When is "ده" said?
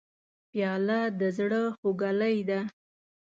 2.49-2.59